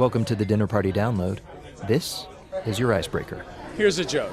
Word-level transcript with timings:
Welcome 0.00 0.24
to 0.24 0.34
the 0.34 0.46
Dinner 0.46 0.66
Party 0.66 0.92
Download. 0.94 1.40
This 1.86 2.26
is 2.64 2.78
your 2.78 2.94
icebreaker. 2.94 3.44
Here's 3.76 3.98
a 3.98 4.04
joke, 4.06 4.32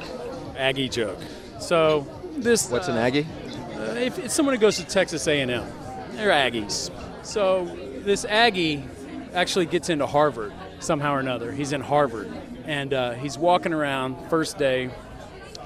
Aggie 0.55 0.87
joke. 0.87 1.19
So 1.59 2.07
this. 2.37 2.71
What's 2.71 2.87
uh, 2.87 2.93
an 2.93 2.97
Aggie? 2.97 3.27
Uh, 3.75 3.81
if, 3.95 4.17
if 4.17 4.31
someone 4.31 4.55
who 4.55 4.61
goes 4.61 4.77
to 4.77 4.85
Texas 4.85 5.27
A&M, 5.27 5.49
they're 5.49 6.29
Aggies. 6.29 6.89
So 7.21 7.65
this 8.05 8.23
Aggie 8.23 8.85
actually 9.33 9.65
gets 9.65 9.89
into 9.89 10.07
Harvard 10.07 10.53
somehow 10.79 11.15
or 11.15 11.19
another. 11.19 11.51
He's 11.51 11.73
in 11.73 11.81
Harvard, 11.81 12.31
and 12.63 12.93
uh, 12.93 13.11
he's 13.15 13.37
walking 13.37 13.73
around 13.73 14.29
first 14.29 14.57
day, 14.57 14.89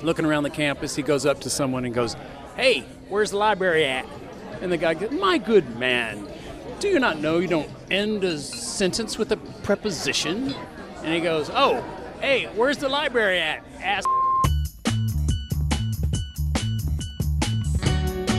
looking 0.02 0.26
around 0.26 0.42
the 0.42 0.50
campus. 0.50 0.96
He 0.96 1.04
goes 1.04 1.28
up 1.28 1.42
to 1.42 1.52
someone 1.52 1.86
and 1.86 1.94
goes, 1.94 2.16
"Hey, 2.56 2.86
where's 3.08 3.30
the 3.30 3.38
library 3.38 3.86
at?" 3.86 4.08
And 4.62 4.72
the 4.72 4.78
guy 4.78 4.96
goes, 4.96 5.12
"My 5.12 5.38
good 5.38 5.78
man, 5.78 6.28
do 6.80 6.88
you 6.88 6.98
not 6.98 7.20
know 7.20 7.38
you 7.38 7.48
don't 7.48 7.70
end 7.92 8.24
a 8.24 8.40
sentence 8.40 9.20
with 9.20 9.32
a 9.32 9.38
preposition?" 9.72 10.54
And 11.04 11.14
he 11.14 11.22
goes, 11.22 11.50
"Oh, 11.54 11.82
hey, 12.20 12.50
where's 12.56 12.78
the 12.78 12.90
library 12.90 13.40
at, 13.40 13.64
ass?" 13.80 14.04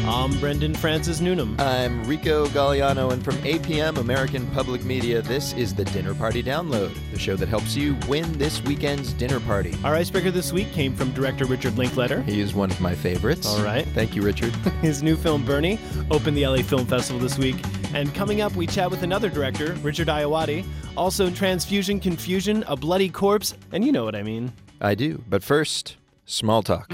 I'm 0.05 0.39
Brendan 0.41 0.75
Francis 0.75 1.21
Newnam. 1.21 1.57
I'm 1.59 2.05
Rico 2.05 2.47
Galliano, 2.49 3.13
and 3.13 3.25
from 3.25 3.37
APM 3.37 3.97
American 3.97 4.47
Public 4.49 4.85
Media, 4.85 5.23
this 5.23 5.55
is 5.55 5.75
the 5.75 5.87
Dinner 5.87 6.15
Party 6.15 6.43
Download, 6.43 6.93
the 7.13 7.19
show 7.19 7.35
that 7.37 7.49
helps 7.49 7.75
you 7.75 7.97
win 8.09 8.31
this 8.37 8.63
weekend's 8.65 9.15
dinner 9.15 9.41
party. 9.41 9.75
Our 9.85 9.95
icebreaker 9.95 10.31
this 10.31 10.53
week 10.53 10.71
came 10.73 10.95
from 10.95 11.13
director 11.13 11.47
Richard 11.47 11.79
Linklater. 11.79 12.21
He 12.23 12.41
is 12.41 12.53
one 12.53 12.71
of 12.71 12.81
my 12.81 12.95
favorites. 12.95 13.47
All 13.47 13.65
right. 13.65 13.87
Thank 13.95 14.15
you, 14.15 14.21
Richard. 14.21 14.53
His 14.83 15.03
new 15.03 15.17
film, 15.17 15.47
Bernie, 15.47 15.79
opened 16.11 16.37
the 16.37 16.47
LA 16.47 16.59
Film 16.59 16.85
Festival 16.85 17.21
this 17.21 17.39
week. 17.39 17.57
And 17.95 18.15
coming 18.15 18.41
up, 18.41 18.55
we 18.55 18.67
chat 18.67 18.91
with 18.91 19.03
another 19.03 19.29
director, 19.29 19.75
Richard 19.83 20.09
Ayoade. 20.09 20.65
Also, 20.97 21.31
Transfusion 21.31 22.01
Confusion, 22.01 22.65
A 22.67 22.77
Bloody 22.77 23.09
Corpse, 23.09 23.55
and 23.73 23.85
you 23.85 23.93
know 23.93 24.05
what 24.05 24.15
I 24.15 24.23
mean. 24.23 24.53
I 24.81 24.95
do. 24.95 25.23
But 25.29 25.43
first, 25.43 25.97
small 26.25 26.63
talk. 26.63 26.91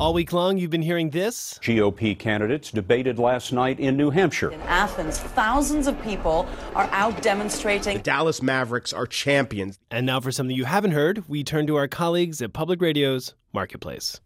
All 0.00 0.12
week 0.12 0.32
long, 0.32 0.58
you've 0.58 0.70
been 0.70 0.82
hearing 0.82 1.08
this. 1.10 1.58
GOP 1.62 2.18
candidates 2.18 2.70
debated 2.70 3.18
last 3.18 3.52
night 3.52 3.80
in 3.80 3.96
New 3.96 4.10
Hampshire. 4.10 4.50
In 4.50 4.60
Athens, 4.62 5.18
thousands 5.18 5.86
of 5.86 5.98
people 6.02 6.46
are 6.74 6.88
out 6.90 7.22
demonstrating. 7.22 7.96
The 7.96 8.02
Dallas 8.02 8.42
Mavericks 8.42 8.92
are 8.92 9.06
champions. 9.06 9.78
And 9.90 10.04
now, 10.04 10.20
for 10.20 10.30
something 10.30 10.54
you 10.54 10.66
haven't 10.66 10.90
heard, 10.90 11.24
we 11.26 11.42
turn 11.44 11.66
to 11.68 11.76
our 11.76 11.88
colleagues 11.88 12.42
at 12.42 12.52
Public 12.52 12.82
Radio's 12.82 13.34
Marketplace. 13.54 14.20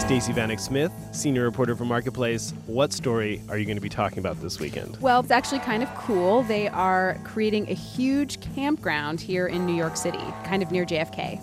Stacey 0.00 0.32
Vanek 0.32 0.58
Smith, 0.58 0.90
senior 1.12 1.44
reporter 1.44 1.76
for 1.76 1.84
Marketplace. 1.84 2.52
What 2.66 2.92
story 2.92 3.42
are 3.48 3.58
you 3.58 3.64
going 3.64 3.76
to 3.76 3.82
be 3.82 3.90
talking 3.90 4.18
about 4.18 4.40
this 4.40 4.58
weekend? 4.58 4.96
Well, 5.00 5.20
it's 5.20 5.30
actually 5.30 5.60
kind 5.60 5.82
of 5.82 5.94
cool. 5.94 6.42
They 6.42 6.68
are 6.68 7.20
creating 7.22 7.70
a 7.70 7.74
huge 7.74 8.40
campground 8.40 9.20
here 9.20 9.46
in 9.46 9.66
New 9.66 9.74
York 9.74 9.96
City, 9.96 10.18
kind 10.44 10.62
of 10.62 10.72
near 10.72 10.84
JFK. 10.84 11.40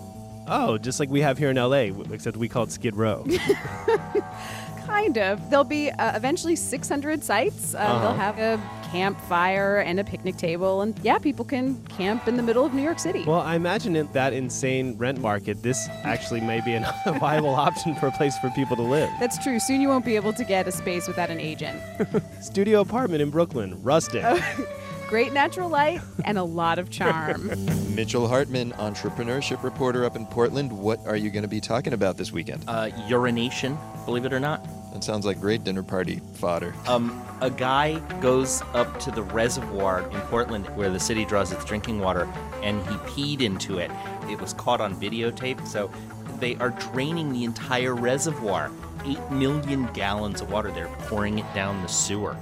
Oh, 0.48 0.78
just 0.78 1.00
like 1.00 1.10
we 1.10 1.22
have 1.22 1.38
here 1.38 1.50
in 1.50 1.56
LA, 1.56 1.92
except 2.12 2.36
we 2.36 2.50
call 2.50 2.64
it 2.64 2.72
Skid 2.72 2.96
Row. 2.96 3.26
kind 4.88 5.18
of. 5.18 5.50
There'll 5.50 5.66
be 5.66 5.92
uh, 5.92 6.16
eventually 6.16 6.56
600 6.56 7.24
sites. 7.24 7.76
Uh, 7.76 7.78
uh-huh. 7.78 8.00
They'll 8.00 8.14
have 8.14 8.40
a 8.40 8.62
campfire 8.92 9.80
and 9.80 10.00
a 10.00 10.04
picnic 10.04 10.38
table, 10.38 10.82
and 10.82 10.98
yeah, 11.04 11.18
people 11.18 11.44
can 11.44 11.84
camp 11.88 12.28
in 12.28 12.38
the 12.38 12.44
middle 12.44 12.66
of 12.66 12.74
New 12.74 12.82
York 12.82 13.00
City. 13.00 13.26
Well, 13.26 13.42
I 13.42 13.56
imagine 13.56 13.96
in 13.96 14.10
that 14.14 14.34
insane 14.34 14.98
rent 14.98 15.20
market, 15.20 15.62
this 15.62 15.90
actually 16.04 16.42
may 16.42 16.62
be 16.62 16.74
a 17.06 17.18
viable 17.20 17.54
option 17.54 17.96
for 17.96 18.08
a 18.08 18.12
place 18.12 18.38
for 18.40 18.50
people 18.52 18.76
to 18.78 18.82
live. 18.82 19.10
That's 19.20 19.38
true. 19.44 19.60
Soon 19.60 19.82
you 19.82 19.90
won't 19.90 20.06
be 20.06 20.16
able 20.16 20.34
to 20.34 20.44
get 20.44 20.68
a 20.68 20.72
space 20.72 21.08
without 21.08 21.30
an 21.30 21.40
agent. 21.40 21.82
Studio 22.42 22.82
apartment 22.82 23.22
in 23.22 23.30
Brooklyn, 23.30 23.82
rustic. 23.84 24.24
great 25.08 25.32
natural 25.32 25.70
light, 25.70 26.02
and 26.26 26.38
a 26.38 26.44
lot 26.44 26.80
of 26.80 26.90
charm. 26.90 27.50
Mitchell 27.96 28.28
Hartman, 28.28 28.72
entrepreneurship 28.74 29.64
reporter 29.64 30.06
up 30.06 30.16
in 30.16 30.26
Portland. 30.26 30.72
What 30.72 31.06
are 31.08 31.16
you 31.16 31.30
going 31.30 31.44
to 31.44 31.50
be 31.50 31.62
talking 31.62 31.94
about 31.94 32.18
this 32.18 32.32
weekend? 32.32 32.64
Uh, 32.68 32.90
urination, 33.08 33.78
believe 34.08 34.26
it 34.26 34.34
or 34.34 34.40
not. 34.40 34.66
That 34.94 35.04
sounds 35.04 35.26
like 35.26 35.40
great 35.40 35.64
dinner 35.64 35.84
party 35.84 36.22
fodder. 36.36 36.74
Um, 36.88 37.22
a 37.42 37.52
guy 37.52 38.00
goes 38.22 38.64
up 38.74 39.00
to 39.02 39.12
the 39.12 39.22
reservoir 39.22 40.10
in 40.10 40.20
Portland 40.22 40.66
where 40.78 40.90
the 40.90 41.00
city 41.00 41.26
draws 41.26 41.52
its 41.52 41.66
drinking 41.66 42.00
water, 42.00 42.28
and 42.64 42.82
he 42.88 42.96
peed 43.00 43.42
into 43.42 43.78
it. 43.78 43.92
It 44.30 44.42
was 44.42 44.54
caught 44.54 44.82
on 44.82 44.96
videotape, 44.96 45.68
so 45.68 45.92
they 46.40 46.56
are 46.56 46.70
draining 46.70 47.34
the 47.34 47.44
entire 47.44 47.94
reservoir. 47.96 48.72
8 49.08 49.32
million 49.32 49.86
gallons 49.94 50.42
of 50.42 50.52
water. 50.52 50.72
They're 50.72 50.88
pouring 51.08 51.40
it 51.40 51.46
down 51.56 51.82
the 51.82 51.88
sewer. 51.88 52.36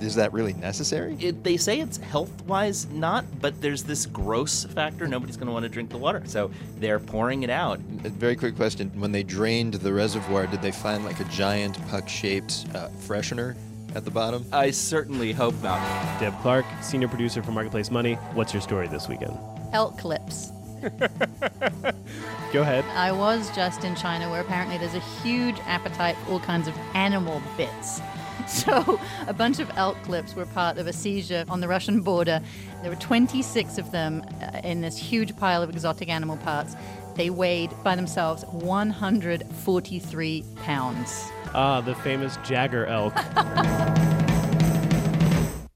Is 0.00 0.14
that 0.16 0.32
really 0.32 0.52
necessary? 0.54 1.16
It, 1.20 1.44
they 1.44 1.56
say 1.56 1.80
it's 1.80 1.96
health 1.96 2.42
wise 2.44 2.86
not, 2.90 3.24
but 3.40 3.60
there's 3.60 3.82
this 3.84 4.06
gross 4.06 4.64
factor. 4.64 5.06
Nobody's 5.06 5.36
going 5.36 5.46
to 5.46 5.52
want 5.52 5.64
to 5.64 5.68
drink 5.68 5.90
the 5.90 5.98
water. 5.98 6.22
So 6.26 6.50
they're 6.78 7.00
pouring 7.00 7.42
it 7.42 7.50
out. 7.50 7.80
A 8.04 8.08
very 8.08 8.36
quick 8.36 8.56
question. 8.56 8.90
When 9.00 9.12
they 9.12 9.22
drained 9.22 9.74
the 9.74 9.92
reservoir, 9.92 10.46
did 10.46 10.62
they 10.62 10.72
find 10.72 11.04
like 11.04 11.20
a 11.20 11.24
giant 11.24 11.84
puck 11.88 12.08
shaped 12.08 12.66
uh, 12.74 12.88
freshener? 13.00 13.56
At 13.94 14.04
the 14.04 14.10
bottom? 14.10 14.44
I 14.52 14.70
certainly 14.70 15.32
hope 15.32 15.54
not. 15.62 15.80
Deb 16.20 16.38
Clark, 16.42 16.66
senior 16.82 17.08
producer 17.08 17.42
for 17.42 17.52
Marketplace 17.52 17.90
Money. 17.90 18.14
What's 18.34 18.52
your 18.52 18.60
story 18.60 18.86
this 18.86 19.08
weekend? 19.08 19.36
Elk 19.72 19.96
clips. 19.98 20.52
Go 22.52 22.62
ahead. 22.62 22.84
I 22.94 23.12
was 23.12 23.54
just 23.54 23.84
in 23.84 23.94
China 23.94 24.30
where 24.30 24.40
apparently 24.40 24.78
there's 24.78 24.94
a 24.94 25.00
huge 25.22 25.58
appetite 25.66 26.16
for 26.18 26.32
all 26.32 26.40
kinds 26.40 26.66
of 26.68 26.74
animal 26.94 27.42
bits. 27.56 28.00
So, 28.46 28.98
a 29.26 29.34
bunch 29.34 29.58
of 29.58 29.70
elk 29.76 30.00
clips 30.04 30.34
were 30.34 30.46
part 30.46 30.78
of 30.78 30.86
a 30.86 30.92
seizure 30.92 31.44
on 31.50 31.60
the 31.60 31.68
Russian 31.68 32.00
border. 32.00 32.40
There 32.80 32.90
were 32.90 32.96
26 32.96 33.76
of 33.76 33.90
them 33.90 34.24
uh, 34.40 34.60
in 34.64 34.80
this 34.80 34.96
huge 34.96 35.36
pile 35.36 35.62
of 35.62 35.68
exotic 35.68 36.08
animal 36.08 36.38
parts. 36.38 36.74
They 37.14 37.28
weighed 37.28 37.70
by 37.84 37.94
themselves 37.94 38.44
143 38.46 40.44
pounds. 40.62 41.28
Ah, 41.52 41.82
the 41.82 41.94
famous 41.96 42.38
Jagger 42.44 42.86
elk. 42.86 43.12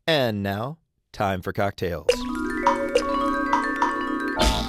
and 0.06 0.42
now, 0.42 0.78
time 1.12 1.42
for 1.42 1.52
cocktails. 1.52 2.08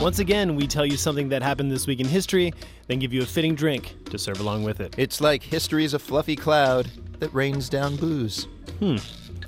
Once 0.02 0.20
again, 0.20 0.56
we 0.56 0.68
tell 0.68 0.86
you 0.86 0.98
something 0.98 1.30
that 1.30 1.42
happened 1.42 1.72
this 1.72 1.88
week 1.88 2.00
in 2.00 2.08
history, 2.08 2.54
then 2.88 3.00
give 3.00 3.14
you 3.14 3.22
a 3.22 3.26
fitting 3.26 3.56
drink 3.56 3.96
to 4.10 4.18
serve 4.18 4.40
along 4.42 4.64
with 4.64 4.82
it. 4.82 4.94
It's 4.98 5.22
like 5.22 5.42
history's 5.42 5.94
a 5.94 6.00
fluffy 6.00 6.36
cloud 6.36 6.90
that 7.20 7.34
rains 7.34 7.70
down 7.70 7.96
booze. 7.96 8.48
Hmm. 8.80 8.98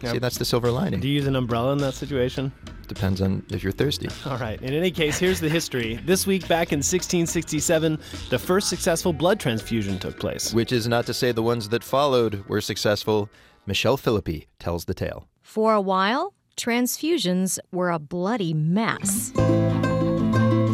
See, 0.06 0.20
that's 0.20 0.38
the 0.38 0.46
silver 0.46 0.72
lining. 0.72 1.00
Do 1.00 1.08
you 1.08 1.16
use 1.16 1.28
an 1.28 1.36
umbrella 1.36 1.72
in 1.74 1.80
that 1.80 1.94
situation? 1.94 2.52
Depends 2.88 3.22
on 3.22 3.44
if 3.50 3.64
you're 3.64 3.72
thirsty. 3.74 4.08
All 4.26 4.38
right. 4.38 4.62
In 4.62 4.74
any 4.74 4.92
case, 4.92 5.18
here's 5.18 5.40
the 5.40 5.50
history. 5.50 5.96
This 6.06 6.28
week, 6.28 6.48
back 6.48 6.72
in 6.72 6.78
1667, 6.78 8.00
the 8.30 8.40
first 8.40 8.70
successful 8.70 9.14
blood 9.14 9.40
transfusion 9.40 9.98
took 9.98 10.20
place. 10.20 10.54
Which 10.54 10.72
is 10.72 10.88
not 10.88 11.06
to 11.08 11.14
say 11.14 11.32
the 11.32 11.42
ones 11.44 11.70
that 11.70 11.84
followed 11.84 12.46
were 12.48 12.62
successful. 12.62 13.30
Michelle 13.66 13.98
Philippi 13.98 14.48
tells 14.60 14.86
the 14.86 14.94
tale. 14.94 15.28
For 15.42 15.74
a 15.74 15.82
while, 15.82 16.34
transfusions 16.56 17.58
were 17.72 17.90
a 17.90 18.00
bloody 18.00 18.54
mess. 18.54 19.34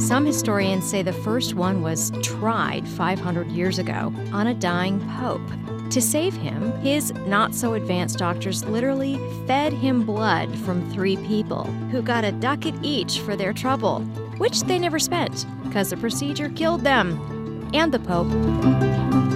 Some 0.02 0.26
historians 0.26 0.90
say 0.90 1.04
the 1.04 1.14
first 1.14 1.54
one 1.54 1.84
was 1.84 2.12
tried 2.24 2.88
500 2.88 3.48
years 3.52 3.78
ago 3.78 4.12
on 4.34 4.48
a 4.48 4.54
dying 4.54 5.00
pope. 5.18 5.48
To 5.92 6.02
save 6.02 6.34
him, 6.34 6.72
his 6.82 7.14
not 7.28 7.54
so 7.54 7.76
advanced 7.76 8.18
doctors 8.18 8.66
literally 8.66 9.20
fed 9.46 9.72
him 9.72 10.04
blood 10.04 10.54
from 10.60 10.90
three 10.92 11.18
people 11.18 11.66
who 11.92 12.02
got 12.02 12.26
a 12.26 12.32
ducat 12.32 12.74
each 12.82 13.20
for 13.20 13.36
their 13.36 13.54
trouble, 13.54 14.00
which 14.38 14.62
they 14.64 14.80
never 14.80 14.98
spent 14.98 15.46
because 15.64 15.92
the 15.92 15.98
procedure 15.98 16.50
killed 16.50 16.82
them 16.82 17.70
and 17.74 17.94
the 17.94 18.00
Pope. 18.00 18.28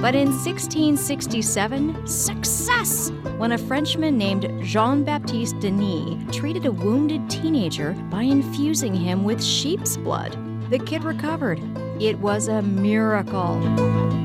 But 0.02 0.16
in 0.16 0.30
1667, 0.30 2.08
success! 2.08 3.12
When 3.38 3.52
a 3.52 3.58
Frenchman 3.58 4.18
named 4.18 4.52
Jean 4.64 5.04
Baptiste 5.04 5.60
Denis 5.60 6.36
treated 6.36 6.66
a 6.66 6.72
wounded 6.72 7.30
teenager 7.30 7.94
by 8.10 8.24
infusing 8.24 8.96
him 8.96 9.24
with 9.24 9.44
sheep's 9.44 9.96
blood. 9.98 10.45
The 10.70 10.80
kid 10.80 11.04
recovered. 11.04 11.62
It 12.02 12.18
was 12.18 12.48
a 12.48 12.64
miracle. 12.64 13.60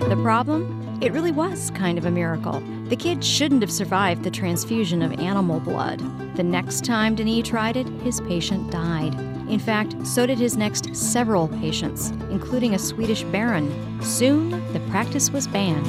The 0.08 0.18
problem? 0.22 0.98
It 1.02 1.12
really 1.12 1.32
was 1.32 1.70
kind 1.72 1.98
of 1.98 2.06
a 2.06 2.10
miracle. 2.10 2.62
The 2.88 2.96
kid 2.96 3.22
shouldn't 3.22 3.60
have 3.60 3.70
survived 3.70 4.22
the 4.22 4.30
transfusion 4.30 5.02
of 5.02 5.12
animal 5.20 5.60
blood. 5.60 6.00
The 6.36 6.42
next 6.42 6.82
time 6.82 7.14
Denis 7.14 7.46
tried 7.46 7.76
it, 7.76 7.86
his 8.02 8.22
patient 8.22 8.70
died. 8.70 9.14
In 9.50 9.58
fact, 9.58 9.94
so 10.06 10.24
did 10.24 10.38
his 10.38 10.56
next 10.56 10.96
several 10.96 11.46
patients, 11.48 12.10
including 12.30 12.74
a 12.74 12.78
Swedish 12.78 13.22
baron. 13.24 14.00
Soon, 14.02 14.50
the 14.72 14.80
practice 14.88 15.30
was 15.30 15.46
banned. 15.46 15.86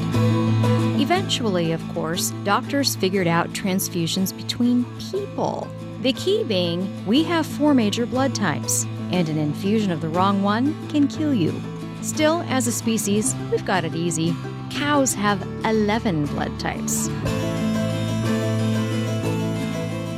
Eventually, 1.02 1.72
of 1.72 1.82
course, 1.94 2.32
doctors 2.44 2.98
figured 2.98 3.28
out 3.28 3.54
transfusions 3.54 4.36
between 4.36 4.84
people. 5.00 5.66
The 6.02 6.12
key 6.12 6.44
being, 6.44 7.06
we 7.06 7.24
have 7.24 7.46
four 7.46 7.74
major 7.74 8.06
blood 8.06 8.36
types 8.36 8.86
and 9.12 9.30
an 9.30 9.38
infusion 9.38 9.92
of 9.92 10.02
the 10.02 10.10
wrong 10.10 10.42
one 10.42 10.88
can 10.90 11.08
kill 11.08 11.34
you. 11.34 11.54
Still, 12.02 12.42
as 12.48 12.68
a 12.68 12.72
species, 12.72 13.36
we've 13.52 13.66
got 13.66 13.86
it 13.86 13.96
easy. 13.96 14.36
Cows 14.70 15.14
have 15.14 15.42
11 15.66 16.26
blood 16.28 16.60
types. 16.60 17.10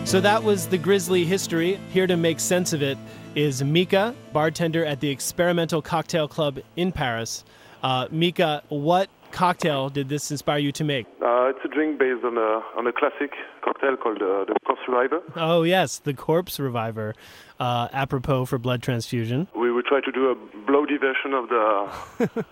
So 0.10 0.22
that 0.22 0.44
was 0.44 0.68
the 0.68 0.78
Grisly 0.78 1.26
history. 1.26 1.80
Here 1.92 2.08
to 2.08 2.16
make 2.16 2.40
sense 2.40 2.72
of 2.72 2.84
it 2.84 2.98
is 3.36 3.64
Mika, 3.64 4.14
bartender 4.32 4.86
at 4.86 5.00
the 5.00 5.10
Experimental 5.10 5.82
Cocktail 5.82 6.28
Club 6.28 6.60
in 6.76 6.92
Paris. 6.92 7.44
Uh, 7.82 8.08
Mika, 8.12 8.64
what 8.70 9.10
cocktail 9.34 9.90
did 9.90 10.08
this 10.08 10.32
inspire 10.32 10.60
you 10.60 10.72
to 10.72 10.84
make? 10.84 11.06
Uh, 11.22 11.50
it's 11.52 11.60
a 11.66 11.68
drink 11.68 12.00
based 12.00 12.24
on 12.24 12.38
a 12.38 12.62
on 12.78 12.88
a 12.88 12.94
classic 12.94 13.32
cocktail 13.64 13.98
called 13.98 14.22
uh, 14.22 14.46
the 14.46 14.56
Corpse 14.66 14.82
Reviver. 14.88 15.22
Oh 15.36 15.64
yes, 15.64 16.00
the 16.00 16.14
Corpse 16.14 16.60
Reviver, 16.60 17.16
uh, 17.60 17.88
apropos 17.92 18.46
for 18.46 18.58
blood 18.58 18.82
transfusion. 18.82 19.48
We 19.56 19.72
will 19.72 19.84
try 19.84 20.00
to 20.02 20.12
do 20.12 20.30
a 20.30 20.36
bloody 20.66 20.98
version 20.98 21.34
of 21.34 21.50
the 21.50 21.66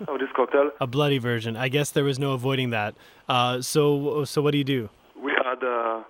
of 0.11 0.19
this 0.19 0.29
cocktail. 0.35 0.71
A 0.81 0.87
bloody 0.87 1.19
version. 1.19 1.55
I 1.55 1.69
guess 1.69 1.91
there 1.91 2.03
was 2.03 2.19
no 2.19 2.33
avoiding 2.33 2.71
that. 2.71 2.95
Uh, 3.29 3.61
so 3.61 4.25
so 4.25 4.41
what 4.41 4.51
do 4.51 4.57
you 4.57 4.63
do? 4.65 4.89
We 5.23 5.31
add 5.45 5.63
a 5.63 6.03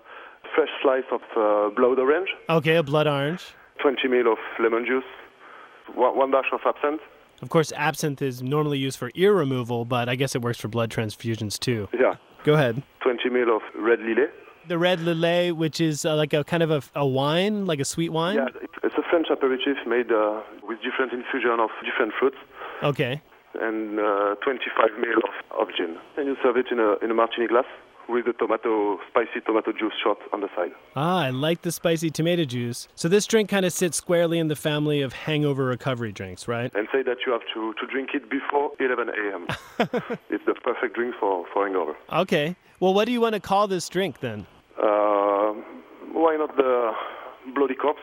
fresh 0.56 0.70
slice 0.82 1.10
of 1.12 1.22
uh, 1.38 1.70
blood 1.76 2.00
orange, 2.00 2.30
Okay, 2.50 2.76
a 2.78 2.84
blood 2.84 3.08
orange. 3.08 3.44
20 3.82 4.08
ml 4.08 4.32
of 4.34 4.38
lemon 4.60 4.86
juice, 4.86 5.04
one, 5.96 6.16
one 6.18 6.32
dash 6.32 6.46
of 6.54 6.60
absinthe. 6.66 7.02
Of 7.42 7.50
course, 7.50 7.72
absinthe 7.76 8.22
is 8.22 8.42
normally 8.44 8.78
used 8.78 8.98
for 9.00 9.10
ear 9.16 9.34
removal, 9.34 9.86
but 9.86 10.08
I 10.10 10.16
guess 10.16 10.36
it 10.36 10.42
works 10.42 10.60
for 10.60 10.68
blood 10.68 10.90
transfusions 10.92 11.58
too. 11.60 11.88
Yeah. 11.94 12.16
Go 12.44 12.54
ahead. 12.54 12.82
20 13.02 13.30
ml 13.30 13.56
of 13.56 13.62
red 13.76 14.00
lillet. 14.00 14.30
The 14.68 14.78
red 14.78 15.00
lillet, 15.00 15.54
which 15.56 15.82
is 15.82 16.06
uh, 16.06 16.16
like 16.16 16.34
a 16.34 16.44
kind 16.44 16.62
of 16.64 16.70
a, 16.72 16.82
a 16.96 17.06
wine, 17.06 17.66
like 17.66 17.80
a 17.80 17.86
sweet 17.86 18.10
wine. 18.12 18.36
Yeah, 18.36 18.48
it's 18.84 18.96
a 18.96 19.02
French 19.10 19.28
aperitif 19.32 19.78
made 19.88 20.12
uh, 20.12 20.42
with 20.68 20.78
different 20.84 21.14
infusion 21.14 21.60
of 21.60 21.70
different 21.84 22.14
fruits 22.20 22.38
Okay. 22.84 23.22
and 23.60 24.00
uh, 24.00 24.36
25 24.44 24.90
ml 25.00 25.18
of, 25.28 25.62
of 25.62 25.76
gin. 25.76 25.98
And 26.18 26.28
you 26.28 26.36
serve 26.44 26.58
it 26.58 26.68
in 26.72 26.80
a 26.80 26.98
in 27.04 27.10
a 27.10 27.14
martini 27.16 27.48
glass 27.48 27.66
with 28.12 28.26
the 28.26 28.34
tomato 28.34 29.00
spicy 29.10 29.42
tomato 29.46 29.72
juice 29.72 29.94
shot 30.04 30.18
on 30.34 30.42
the 30.42 30.50
side. 30.56 30.72
Ah, 30.96 31.24
I 31.24 31.30
like 31.30 31.62
the 31.62 31.72
spicy 31.72 32.10
tomato 32.10 32.46
juice. 32.46 32.88
So 32.96 33.08
this 33.08 33.26
drink 33.26 33.50
kind 33.50 33.66
of 33.66 33.74
sits 33.74 33.98
squarely 33.98 34.38
in 34.38 34.48
the 34.48 34.56
family 34.56 35.02
of 35.02 35.14
hangover 35.14 35.66
recovery 35.66 36.12
drinks, 36.12 36.48
right? 36.48 36.72
And 36.76 36.88
say 36.92 37.02
that 37.04 37.18
you 37.26 37.32
have 37.32 37.42
to, 37.54 37.74
to 37.74 37.88
drink 37.88 38.10
it 38.14 38.30
before 38.30 38.72
11 38.80 39.10
a.m. 39.10 39.48
it's 40.30 40.46
the 40.46 40.54
perfect 40.62 40.96
drink 40.96 41.16
for, 41.20 41.46
for 41.54 41.66
hangover. 41.66 41.96
Okay. 42.12 42.56
Well, 42.80 42.94
what 42.94 43.06
do 43.06 43.12
you 43.12 43.22
want 43.22 43.36
to 43.36 43.40
call 43.40 43.68
this 43.68 43.88
drink 43.90 44.20
then? 44.20 44.46
Uh, 44.78 45.54
why 46.12 46.36
not 46.38 46.56
the 46.58 46.92
bloody 47.56 47.76
corpse? 47.76 48.02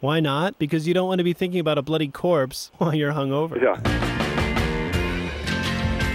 Why 0.00 0.20
not? 0.20 0.58
Because 0.58 0.86
you 0.86 0.94
don't 0.94 1.08
want 1.08 1.18
to 1.18 1.24
be 1.24 1.32
thinking 1.32 1.60
about 1.60 1.78
a 1.78 1.82
bloody 1.82 2.08
corpse 2.08 2.70
while 2.78 2.94
you're 2.94 3.12
hungover. 3.12 3.60
Yeah. 3.60 4.15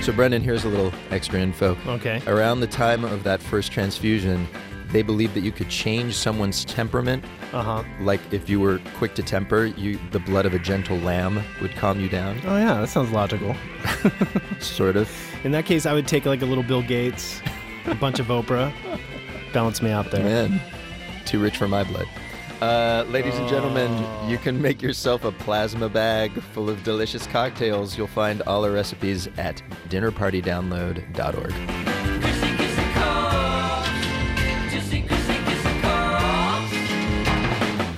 So, 0.02 0.12
Brendan, 0.12 0.42
here's 0.42 0.64
a 0.66 0.68
little 0.68 0.92
extra 1.12 1.40
info. 1.40 1.78
Okay. 1.86 2.24
Around 2.26 2.62
the 2.62 2.68
time 2.68 3.04
of 3.04 3.24
that 3.24 3.40
first 3.40 3.72
transfusion, 3.72 4.48
they 4.92 5.04
believed 5.04 5.36
that 5.36 5.42
you 5.42 5.52
could 5.52 5.70
change 5.70 6.16
someone's 6.16 6.66
temperament. 6.66 7.24
Uh 7.54 7.62
huh. 7.62 7.84
Like 8.00 8.20
if 8.32 8.50
you 8.50 8.60
were 8.60 8.82
quick 8.96 9.14
to 9.16 9.24
temper, 9.24 9.66
you 9.66 10.00
the 10.10 10.20
blood 10.20 10.48
of 10.48 10.56
a 10.56 10.60
gentle 10.60 10.98
lamb 10.98 11.44
would 11.62 11.76
calm 11.76 12.00
you 12.00 12.10
down. 12.10 12.42
Oh 12.46 12.58
yeah, 12.58 12.82
that 12.82 12.90
sounds 12.90 13.12
logical. 13.12 13.56
Sort 14.60 14.96
of. 14.96 15.10
In 15.44 15.52
that 15.52 15.66
case, 15.66 15.86
I 15.86 15.94
would 15.94 16.08
take 16.08 16.26
like 16.26 16.42
a 16.42 16.46
little 16.46 16.64
Bill 16.64 16.82
Gates, 16.82 17.40
a 17.86 17.94
bunch 17.94 18.20
of 18.20 18.28
Oprah, 18.28 18.74
balance 19.54 19.84
me 19.84 19.92
out 19.92 20.10
there. 20.10 20.24
Man, 20.24 20.60
too 21.26 21.40
rich 21.40 21.58
for 21.58 21.68
my 21.68 21.84
blood. 21.84 22.08
Uh, 22.62 23.04
ladies 23.10 23.36
and 23.38 23.50
gentlemen, 23.50 23.92
you 24.30 24.38
can 24.38 24.62
make 24.62 24.84
yourself 24.84 25.24
a 25.24 25.32
plasma 25.32 25.90
bag 25.90 26.32
full 26.54 26.70
of 26.70 26.84
delicious 26.84 27.26
cocktails. 27.26 27.98
You'll 27.98 28.06
find 28.06 28.44
all 28.44 28.64
our 28.64 28.72
recipes 28.72 29.28
at 29.40 29.64
dinnerpartydownload.org. 29.90 31.81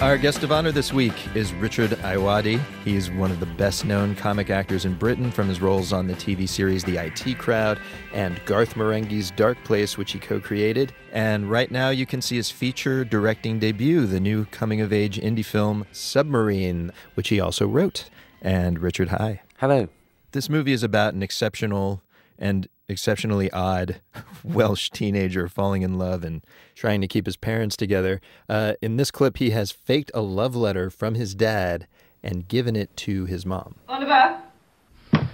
Our 0.03 0.17
guest 0.17 0.44
of 0.44 0.51
honor 0.51 0.73
this 0.73 0.91
week 0.91 1.13
is 1.33 1.53
Richard 1.53 1.91
Ayoade. 1.91 2.59
He 2.83 2.97
is 2.97 3.09
one 3.09 3.31
of 3.31 3.39
the 3.39 3.45
best 3.45 3.85
known 3.85 4.15
comic 4.15 4.50
actors 4.50 4.83
in 4.83 4.95
Britain 4.95 5.31
from 5.31 5.47
his 5.47 5.61
roles 5.61 5.94
on 5.94 6.07
the 6.07 6.13
TV 6.13 6.47
series 6.47 6.83
The 6.83 6.97
IT 6.97 7.38
Crowd 7.38 7.79
and 8.11 8.38
Garth 8.45 8.73
Marenghi's 8.73 9.31
Dark 9.31 9.57
Place, 9.63 9.97
which 9.97 10.11
he 10.11 10.19
co 10.19 10.41
created. 10.41 10.94
And 11.13 11.50
right 11.50 11.71
now 11.71 11.88
you 11.89 12.05
can 12.05 12.21
see 12.21 12.35
his 12.35 12.51
feature 12.51 13.05
directing 13.05 13.59
debut, 13.59 14.05
the 14.05 14.19
new 14.19 14.44
coming 14.47 14.81
of 14.81 14.91
age 14.91 15.17
indie 15.21 15.45
film 15.45 15.85
Submarine, 15.94 16.91
which 17.13 17.29
he 17.29 17.39
also 17.39 17.65
wrote. 17.65 18.09
And 18.41 18.79
Richard, 18.79 19.07
hi. 19.07 19.41
Hello. 19.59 19.88
This 20.33 20.50
movie 20.50 20.73
is 20.73 20.83
about 20.83 21.13
an 21.13 21.23
exceptional 21.23 22.01
and 22.38 22.67
exceptionally 22.89 23.50
odd 23.51 24.01
Welsh 24.44 24.89
teenager 24.89 25.47
falling 25.47 25.81
in 25.81 25.97
love 25.97 26.24
and 26.24 26.45
trying 26.75 27.01
to 27.01 27.07
keep 27.07 27.25
his 27.25 27.38
parents 27.38 27.75
together. 27.77 28.21
Uh, 28.50 28.74
in 28.81 28.97
this 28.97 29.12
clip, 29.12 29.38
he 29.38 29.51
has 29.51 29.71
faked 29.71 30.12
a 30.13 30.21
love 30.21 30.56
letter 30.56 30.89
from 30.89 31.15
his 31.15 31.33
dad 31.35 31.88
and 32.21 32.47
given 32.47 32.75
it 32.75 32.95
to 32.97 33.25
his 33.25 33.45
mom. 33.45 33.75
Oliver, 33.88 34.41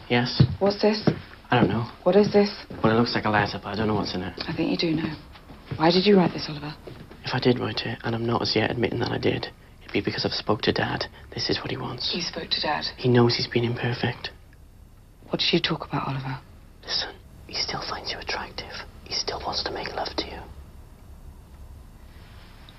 Yes? 0.09 0.41
what's 0.59 0.81
this? 0.81 1.07
I 1.51 1.59
don't 1.59 1.69
know. 1.69 1.87
What 2.03 2.15
is 2.15 2.31
this? 2.33 2.49
Well, 2.83 2.95
it 2.95 2.99
looks 2.99 3.13
like 3.15 3.25
a 3.25 3.29
letter, 3.29 3.59
but 3.61 3.69
I 3.69 3.75
don't 3.75 3.87
know 3.87 3.95
what's 3.95 4.13
in 4.15 4.21
it. 4.21 4.33
I 4.47 4.55
think 4.55 4.71
you 4.71 4.77
do 4.77 4.95
know. 4.95 5.13
Why 5.77 5.91
did 5.91 6.05
you 6.05 6.17
write 6.17 6.31
this, 6.33 6.47
Oliver? 6.49 6.75
If 7.25 7.33
I 7.33 7.39
did 7.39 7.59
write 7.59 7.81
it, 7.85 7.99
and 8.03 8.15
I'm 8.15 8.25
not 8.25 8.41
as 8.41 8.55
yet 8.55 8.71
admitting 8.71 8.99
that 8.99 9.11
I 9.11 9.17
did, 9.19 9.47
it'd 9.81 9.93
be 9.93 10.01
because 10.01 10.25
I've 10.25 10.31
spoke 10.31 10.61
to 10.63 10.71
Dad. 10.71 11.05
This 11.33 11.49
is 11.49 11.59
what 11.59 11.69
he 11.69 11.77
wants. 11.77 12.11
You 12.15 12.21
spoke 12.21 12.49
to 12.49 12.61
Dad. 12.61 12.85
He 12.97 13.09
knows 13.09 13.35
he's 13.37 13.47
been 13.47 13.63
imperfect. 13.63 14.31
What 15.29 15.39
did 15.39 15.53
you 15.53 15.59
talk 15.59 15.87
about, 15.87 16.07
Oliver? 16.07 16.39
Listen, 16.83 17.09
he 17.49 17.55
still 17.55 17.81
finds 17.89 18.11
you 18.11 18.19
attractive. 18.19 18.71
He 19.03 19.13
still 19.13 19.39
wants 19.39 19.63
to 19.63 19.71
make 19.71 19.93
love 19.95 20.15
to 20.17 20.25
you. 20.25 20.39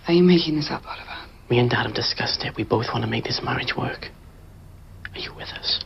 Are 0.06 0.14
you 0.14 0.22
making 0.22 0.56
this 0.56 0.70
up, 0.70 0.87
Oliver? 0.87 1.28
Me 1.50 1.58
and 1.58 1.69
Dad 1.69 1.87
have 1.87 1.94
discussed 1.94 2.44
it. 2.44 2.56
We 2.56 2.64
both 2.64 2.87
want 2.93 3.05
to 3.05 3.11
make 3.11 3.25
this 3.25 3.40
marriage 3.43 3.76
work. 3.76 4.11
Are 5.12 5.19
you 5.19 5.34
with 5.34 5.49
us? 5.49 5.84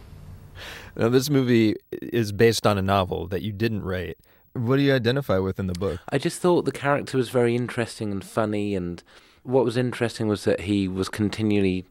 Now, 0.97 1.09
this 1.09 1.31
movie 1.31 1.77
is 1.91 2.33
based 2.33 2.67
on 2.67 2.79
a 2.79 2.83
novel 2.83 3.27
that 3.29 3.43
you 3.43 3.53
didn't 3.53 3.83
write. 3.83 4.19
What 4.53 4.77
do 4.77 4.83
you 4.83 4.95
identify 4.95 5.39
with 5.39 5.59
in 5.59 5.67
the 5.67 5.73
book? 5.73 6.01
I 6.11 6.19
just 6.19 6.41
thought 6.41 6.65
the 6.65 6.73
character 6.73 7.17
was 7.17 7.31
very 7.31 7.57
interesting 7.57 8.13
and 8.13 8.25
funny, 8.25 8.77
and 8.77 9.03
what 9.43 9.65
was 9.65 9.77
interesting 9.77 10.29
was 10.29 10.45
that 10.45 10.61
he 10.61 10.87
was 10.87 11.09
continually 11.09 11.87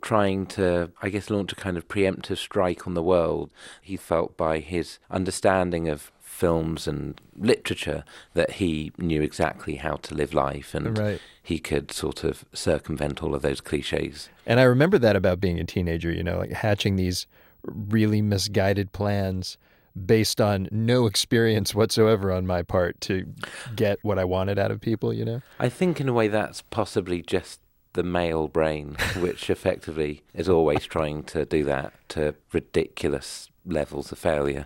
trying 0.00 0.46
to, 0.46 0.90
I 1.00 1.10
guess, 1.10 1.30
launch 1.30 1.52
a 1.52 1.56
kind 1.56 1.76
of 1.76 1.86
preemptive 1.88 2.38
strike 2.38 2.86
on 2.86 2.94
the 2.94 3.02
world. 3.02 3.50
He 3.82 3.96
felt 3.96 4.36
by 4.36 4.58
his 4.58 4.98
understanding 5.10 5.88
of 5.88 6.10
films 6.38 6.86
and 6.86 7.20
literature 7.36 8.04
that 8.34 8.52
he 8.52 8.92
knew 8.96 9.20
exactly 9.20 9.74
how 9.76 9.96
to 9.96 10.14
live 10.14 10.32
life 10.32 10.72
and 10.72 10.96
Right. 10.96 11.20
he 11.42 11.58
could 11.58 11.90
sort 11.90 12.22
of 12.22 12.44
circumvent 12.52 13.22
all 13.22 13.34
of 13.34 13.42
those 13.42 13.60
cliches. 13.60 14.28
And 14.46 14.60
I 14.60 14.62
remember 14.62 14.98
that 14.98 15.16
about 15.16 15.40
being 15.40 15.58
a 15.58 15.64
teenager, 15.64 16.12
you 16.12 16.22
know, 16.22 16.38
like 16.38 16.52
hatching 16.52 16.94
these 16.94 17.26
really 17.64 18.22
misguided 18.22 18.92
plans 18.92 19.58
based 20.06 20.40
on 20.40 20.68
no 20.70 21.06
experience 21.06 21.74
whatsoever 21.74 22.30
on 22.30 22.46
my 22.46 22.62
part 22.62 23.00
to 23.00 23.26
get 23.74 23.98
what 24.02 24.16
I 24.16 24.24
wanted 24.24 24.56
out 24.58 24.70
of 24.70 24.80
people, 24.80 25.12
you 25.12 25.24
know? 25.24 25.42
I 25.58 25.68
think, 25.68 26.00
in 26.00 26.08
a 26.08 26.12
way, 26.12 26.28
that's 26.28 26.62
possibly 26.62 27.20
just 27.20 27.58
the 27.94 28.04
male 28.04 28.46
brain, 28.46 28.96
which 29.18 29.50
effectively 29.56 30.22
is 30.34 30.48
always 30.48 30.84
trying 30.86 31.24
to 31.24 31.44
do 31.44 31.64
that 31.64 31.92
to 32.10 32.36
ridiculous 32.52 33.48
levels 33.68 34.12
of 34.12 34.18
failure. 34.18 34.64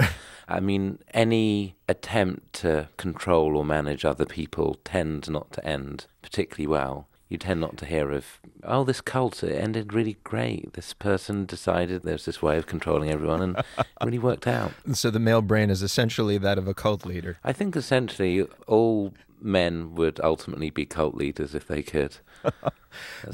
I 0.49 0.61
mean, 0.61 0.99
any 1.15 1.77
attempt 1.89 2.53
to 2.55 2.89
control 2.97 3.57
or 3.57 3.65
manage 3.65 4.05
other 4.05 4.27
people 4.27 4.79
tends 4.85 5.29
not 5.29 5.53
to 5.53 5.67
end 5.67 6.07
particularly 6.21 6.67
well. 6.67 7.09
You 7.29 7.39
tend 7.39 7.63
not 7.63 7.79
to 7.79 7.87
hear 7.87 8.11
of, 8.11 8.41
oh, 8.63 8.85
this 8.85 9.01
cult, 9.01 9.43
it 9.43 9.57
ended 9.57 9.95
really 9.95 10.19
great. 10.23 10.75
This 10.75 10.93
person 10.93 11.47
decided 11.47 12.03
there's 12.03 12.27
this 12.27 12.43
way 12.43 12.59
of 12.59 12.67
controlling 12.67 13.11
everyone 13.11 13.41
and 13.41 13.57
it 13.57 13.87
really 14.05 14.19
worked 14.19 14.47
out. 14.47 14.73
So 14.93 15.11
the 15.11 15.19
male 15.19 15.41
brain 15.41 15.71
is 15.71 15.83
essentially 15.83 16.37
that 16.39 16.59
of 16.59 16.69
a 16.69 16.75
cult 16.75 17.07
leader. 17.07 17.39
I 17.43 17.55
think 17.55 17.75
essentially 17.75 18.47
all 18.67 19.15
men 19.41 19.95
would 19.95 20.21
ultimately 20.23 20.69
be 20.69 20.85
cult 20.85 21.15
leaders 21.15 21.55
if 21.55 21.67
they 21.67 21.83
could. 21.83 22.17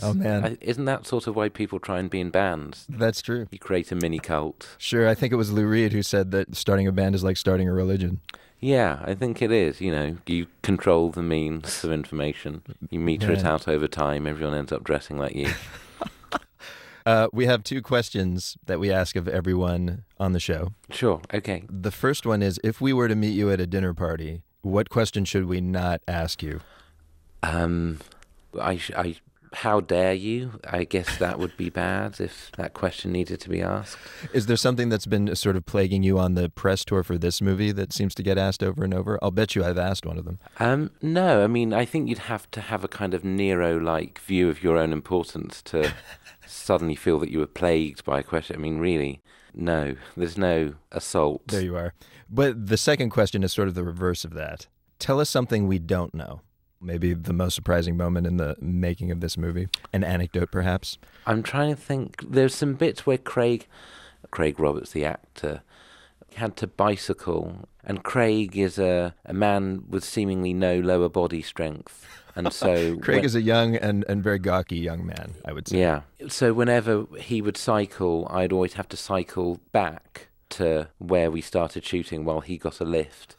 Oh, 0.02 0.14
man. 0.14 0.44
I, 0.44 0.58
isn't 0.60 0.84
that 0.86 1.06
sort 1.06 1.26
of 1.26 1.36
why 1.36 1.48
people 1.48 1.78
try 1.78 1.98
and 1.98 2.08
be 2.10 2.20
in 2.20 2.30
bands? 2.30 2.86
That's 2.88 3.22
true. 3.22 3.46
You 3.50 3.58
create 3.58 3.90
a 3.92 3.94
mini 3.96 4.18
cult. 4.18 4.68
Sure, 4.78 5.08
I 5.08 5.14
think 5.14 5.32
it 5.32 5.36
was 5.36 5.52
Lou 5.52 5.66
Reed 5.66 5.92
who 5.92 6.02
said 6.02 6.30
that 6.32 6.56
starting 6.56 6.86
a 6.86 6.92
band 6.92 7.14
is 7.14 7.24
like 7.24 7.36
starting 7.36 7.68
a 7.68 7.72
religion. 7.72 8.20
Yeah, 8.60 9.00
I 9.04 9.14
think 9.14 9.40
it 9.40 9.52
is. 9.52 9.80
You 9.80 9.92
know, 9.92 10.16
you 10.26 10.46
control 10.62 11.10
the 11.10 11.22
means 11.22 11.84
of 11.84 11.92
information. 11.92 12.62
You 12.90 12.98
meter 12.98 13.30
it 13.30 13.44
out 13.44 13.68
over 13.68 13.86
time. 13.86 14.26
Everyone 14.26 14.54
ends 14.56 14.72
up 14.72 14.82
dressing 14.84 15.16
like 15.18 15.34
you. 15.34 15.50
Uh, 17.06 17.26
we 17.32 17.46
have 17.46 17.64
two 17.64 17.80
questions 17.80 18.58
that 18.66 18.78
we 18.78 18.92
ask 18.92 19.16
of 19.16 19.26
everyone 19.26 20.04
on 20.20 20.34
the 20.34 20.40
show. 20.40 20.72
Sure, 20.90 21.22
okay. 21.32 21.64
The 21.70 21.90
first 21.90 22.26
one 22.26 22.42
is 22.42 22.60
if 22.62 22.82
we 22.82 22.92
were 22.92 23.08
to 23.08 23.14
meet 23.14 23.30
you 23.30 23.50
at 23.50 23.60
a 23.62 23.66
dinner 23.66 23.94
party, 23.94 24.42
what 24.60 24.90
question 24.90 25.24
should 25.24 25.46
we 25.46 25.62
not 25.62 26.02
ask 26.06 26.42
you? 26.42 26.60
Um, 27.42 28.00
I 28.60 28.76
sh- 28.76 28.90
I 28.94 29.16
How 29.52 29.80
dare 29.80 30.12
you? 30.12 30.60
I 30.68 30.84
guess 30.84 31.18
that 31.18 31.38
would 31.38 31.56
be 31.56 31.70
bad 31.70 32.20
if 32.20 32.50
that 32.56 32.74
question 32.74 33.12
needed 33.12 33.40
to 33.40 33.48
be 33.48 33.62
asked. 33.62 33.98
Is 34.32 34.46
there 34.46 34.56
something 34.56 34.88
that's 34.88 35.06
been 35.06 35.34
sort 35.36 35.56
of 35.56 35.66
plaguing 35.66 36.02
you 36.02 36.18
on 36.18 36.34
the 36.34 36.48
press 36.48 36.84
tour 36.84 37.02
for 37.02 37.18
this 37.18 37.40
movie 37.40 37.72
that 37.72 37.92
seems 37.92 38.14
to 38.16 38.22
get 38.22 38.38
asked 38.38 38.62
over 38.62 38.84
and 38.84 38.94
over? 38.94 39.18
I'll 39.22 39.30
bet 39.30 39.54
you 39.54 39.64
I've 39.64 39.78
asked 39.78 40.06
one 40.06 40.18
of 40.18 40.24
them. 40.24 40.38
Um, 40.58 40.90
no, 41.02 41.44
I 41.44 41.46
mean, 41.46 41.72
I 41.72 41.84
think 41.84 42.08
you'd 42.08 42.18
have 42.18 42.50
to 42.52 42.60
have 42.60 42.84
a 42.84 42.88
kind 42.88 43.14
of 43.14 43.24
Nero 43.24 43.78
like 43.78 44.18
view 44.20 44.48
of 44.48 44.62
your 44.62 44.76
own 44.76 44.92
importance 44.92 45.62
to 45.62 45.92
suddenly 46.46 46.94
feel 46.94 47.18
that 47.20 47.30
you 47.30 47.38
were 47.38 47.46
plagued 47.46 48.04
by 48.04 48.20
a 48.20 48.22
question. 48.22 48.56
I 48.56 48.58
mean, 48.58 48.78
really, 48.78 49.22
no, 49.54 49.96
there's 50.16 50.38
no 50.38 50.74
assault. 50.92 51.48
There 51.48 51.62
you 51.62 51.76
are. 51.76 51.94
But 52.30 52.66
the 52.66 52.76
second 52.76 53.10
question 53.10 53.42
is 53.42 53.52
sort 53.52 53.68
of 53.68 53.74
the 53.74 53.84
reverse 53.84 54.24
of 54.24 54.34
that. 54.34 54.66
Tell 54.98 55.20
us 55.20 55.30
something 55.30 55.66
we 55.66 55.78
don't 55.78 56.14
know. 56.14 56.42
Maybe 56.80 57.12
the 57.12 57.32
most 57.32 57.54
surprising 57.54 57.96
moment 57.96 58.26
in 58.26 58.36
the 58.36 58.56
making 58.60 59.10
of 59.10 59.20
this 59.20 59.36
movie. 59.36 59.68
An 59.92 60.04
anecdote, 60.04 60.50
perhaps. 60.52 60.98
I'm 61.26 61.42
trying 61.42 61.74
to 61.74 61.80
think. 61.80 62.24
There's 62.30 62.54
some 62.54 62.74
bits 62.74 63.04
where 63.04 63.18
Craig, 63.18 63.66
Craig 64.30 64.60
Roberts, 64.60 64.92
the 64.92 65.04
actor, 65.04 65.62
had 66.34 66.56
to 66.58 66.66
bicycle, 66.66 67.68
and 67.84 68.04
Craig 68.04 68.56
is 68.56 68.78
a, 68.78 69.14
a 69.24 69.32
man 69.32 69.84
with 69.88 70.04
seemingly 70.04 70.52
no 70.52 70.78
lower 70.78 71.08
body 71.08 71.42
strength. 71.42 72.06
And 72.36 72.52
so 72.52 72.96
Craig 72.98 73.18
when- 73.18 73.24
is 73.24 73.34
a 73.34 73.42
young 73.42 73.74
and, 73.76 74.04
and 74.08 74.22
very 74.22 74.38
gawky 74.38 74.76
young 74.76 75.04
man, 75.04 75.34
I 75.44 75.52
would 75.52 75.66
say. 75.68 75.80
Yeah. 75.80 76.02
So 76.28 76.52
whenever 76.52 77.06
he 77.18 77.42
would 77.42 77.56
cycle, 77.56 78.28
I'd 78.30 78.52
always 78.52 78.74
have 78.74 78.88
to 78.90 78.96
cycle 78.96 79.58
back 79.72 80.28
to 80.50 80.88
where 80.98 81.30
we 81.30 81.40
started 81.40 81.84
shooting 81.84 82.24
while 82.24 82.40
he 82.40 82.56
got 82.56 82.80
a 82.80 82.84
lift. 82.84 83.34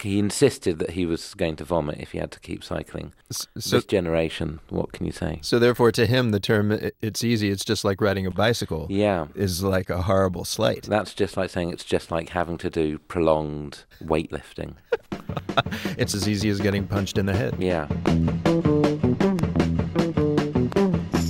He 0.00 0.18
insisted 0.18 0.78
that 0.78 0.90
he 0.90 1.06
was 1.06 1.34
going 1.34 1.56
to 1.56 1.64
vomit 1.64 1.98
if 2.00 2.12
he 2.12 2.18
had 2.18 2.30
to 2.32 2.40
keep 2.40 2.64
cycling. 2.64 3.12
so- 3.30 3.46
this 3.54 3.84
generation, 3.84 4.60
what 4.68 4.92
can 4.92 5.06
you 5.06 5.12
say? 5.12 5.38
So 5.42 5.58
therefore, 5.58 5.92
to 5.92 6.06
him, 6.06 6.30
the 6.30 6.40
term 6.40 6.72
"it's 7.00 7.22
easy," 7.24 7.50
it's 7.50 7.64
just 7.64 7.84
like 7.84 8.00
riding 8.00 8.26
a 8.26 8.30
bicycle. 8.30 8.86
Yeah. 8.90 9.26
is 9.34 9.62
like 9.62 9.90
a 9.90 10.02
horrible 10.02 10.44
slight. 10.44 10.84
That's 10.84 11.14
just 11.14 11.36
like 11.36 11.50
saying 11.50 11.70
it's 11.70 11.84
just 11.84 12.10
like 12.10 12.30
having 12.30 12.58
to 12.58 12.70
do 12.70 12.98
prolonged 12.98 13.84
weightlifting. 14.02 14.74
It's 15.98 16.14
as 16.14 16.28
easy 16.28 16.48
as 16.48 16.60
getting 16.60 16.86
punched 16.86 17.18
in 17.18 17.26
the 17.26 17.34
head. 17.34 17.54
Yeah. 17.58 17.86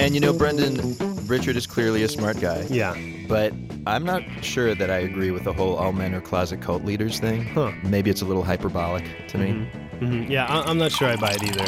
And 0.00 0.14
you 0.14 0.20
know, 0.20 0.32
Brendan, 0.32 0.96
Richard 1.26 1.56
is 1.56 1.66
clearly 1.66 2.02
a 2.02 2.08
smart 2.08 2.40
guy. 2.40 2.66
Yeah. 2.70 2.94
But 3.32 3.54
I'm 3.86 4.04
not 4.04 4.22
sure 4.42 4.74
that 4.74 4.90
I 4.90 4.98
agree 4.98 5.30
with 5.30 5.44
the 5.44 5.54
whole 5.54 5.74
all 5.76 5.92
men 5.92 6.14
are 6.14 6.20
closet 6.20 6.60
cult 6.60 6.84
leaders 6.84 7.18
thing. 7.18 7.44
Huh. 7.46 7.72
Maybe 7.82 8.10
it's 8.10 8.20
a 8.20 8.26
little 8.26 8.42
hyperbolic 8.44 9.04
to 9.28 9.38
me. 9.38 9.52
hmm 10.00 10.24
Yeah, 10.30 10.44
I- 10.44 10.68
I'm 10.68 10.76
not 10.76 10.92
sure 10.92 11.08
I 11.08 11.16
buy 11.16 11.30
it 11.32 11.42
either. 11.42 11.64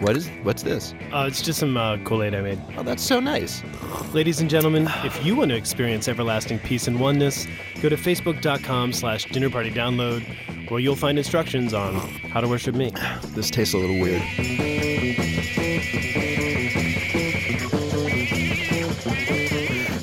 What 0.00 0.16
is? 0.16 0.28
What's 0.44 0.62
this? 0.62 0.94
Uh, 1.12 1.24
it's 1.26 1.42
just 1.42 1.58
some 1.58 1.76
uh, 1.76 1.96
Kool-Aid 2.04 2.36
I 2.36 2.40
made. 2.42 2.60
Oh, 2.76 2.84
that's 2.84 3.02
so 3.02 3.18
nice. 3.18 3.64
Ladies 4.14 4.40
and 4.40 4.48
gentlemen, 4.48 4.88
if 5.02 5.24
you 5.26 5.34
want 5.34 5.50
to 5.50 5.56
experience 5.56 6.06
everlasting 6.06 6.60
peace 6.60 6.86
and 6.86 7.00
oneness, 7.00 7.48
go 7.82 7.88
to 7.88 7.96
facebook.com 7.96 8.92
slash 8.92 9.24
dinner 9.24 9.50
party 9.50 9.72
download, 9.72 10.22
where 10.70 10.78
you'll 10.78 10.94
find 10.94 11.18
instructions 11.18 11.74
on 11.74 11.96
how 12.30 12.40
to 12.40 12.46
worship 12.46 12.76
me. 12.76 12.92
This 13.34 13.50
tastes 13.50 13.74
a 13.74 13.78
little 13.78 13.98
weird. 14.00 14.22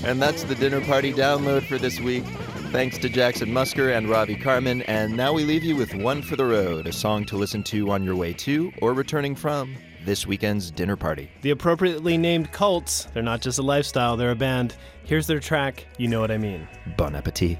And 0.06 0.22
that's 0.22 0.44
the 0.44 0.54
dinner 0.54 0.82
party 0.82 1.12
download 1.12 1.64
for 1.64 1.80
this 1.80 2.00
week. 2.00 2.24
Thanks 2.72 2.98
to 3.00 3.10
Jackson 3.10 3.50
Musker 3.50 3.98
and 3.98 4.08
Ravi 4.08 4.36
Carmen. 4.36 4.84
And 4.84 5.18
now 5.18 5.34
we 5.34 5.44
leave 5.46 5.64
you 5.64 5.76
with 5.76 5.96
One 5.96 6.22
for 6.22 6.36
the 6.36 6.46
Road, 6.46 6.86
a 6.86 6.94
song 6.94 7.26
to 7.26 7.38
listen 7.38 7.64
to 7.64 7.90
on 7.90 8.04
your 8.04 8.16
way 8.16 8.32
to 8.34 8.72
or 8.82 8.94
returning 8.94 9.36
from 9.36 9.76
this 10.04 10.28
weekend's 10.28 10.70
dinner 10.70 10.96
party. 10.96 11.32
The 11.42 11.50
appropriately 11.50 12.18
named 12.18 12.52
cults, 12.52 13.06
they're 13.14 13.24
not 13.24 13.42
just 13.42 13.58
a 13.58 13.64
lifestyle, 13.64 14.16
they're 14.16 14.30
a 14.30 14.36
band. 14.36 14.76
Here's 15.06 15.26
their 15.26 15.40
track, 15.40 15.88
You 15.98 16.08
Know 16.08 16.20
What 16.20 16.30
I 16.30 16.38
Mean. 16.38 16.68
Bon 16.98 17.16
appetit. 17.16 17.58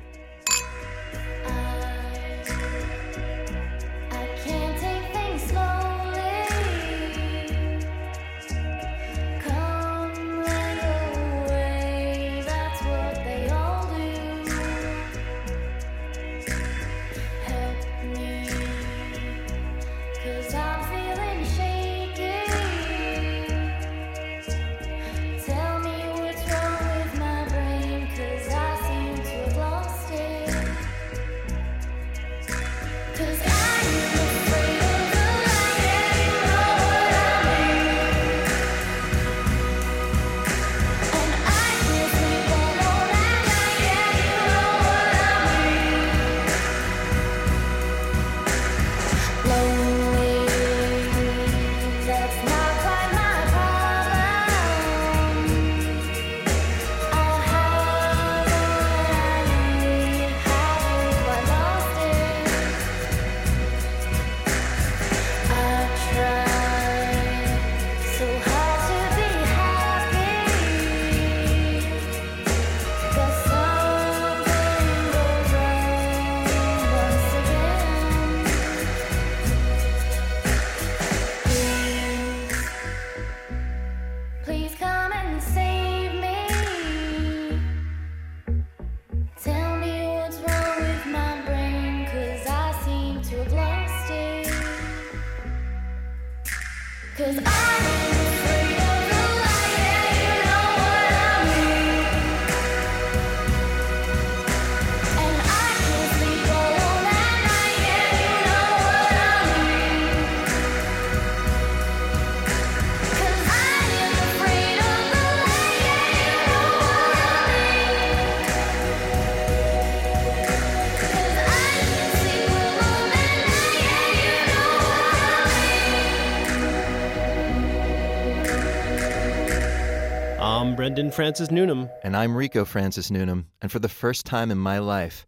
Brendan 130.96 131.12
Francis 131.12 131.52
Newnam. 131.52 131.90
And 132.04 132.16
I'm 132.16 132.38
Rico 132.38 132.64
Francis 132.64 133.12
Newnam. 133.12 133.48
And 133.62 133.70
for 133.70 133.80
the 133.80 133.90
first 133.90 134.26
time 134.26 134.50
in 134.50 134.58
my 134.58 134.80
life, 134.80 135.28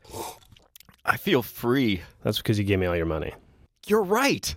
I 1.03 1.17
feel 1.17 1.41
free. 1.41 2.03
That's 2.23 2.37
because 2.37 2.57
you 2.57 2.63
gave 2.63 2.79
me 2.79 2.85
all 2.85 2.95
your 2.95 3.05
money. 3.05 3.33
You're 3.85 4.03
right. 4.03 4.55